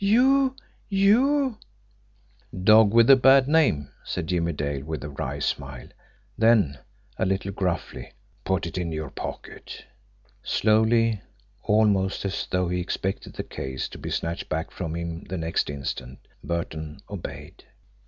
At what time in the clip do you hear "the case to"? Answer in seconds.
13.33-13.99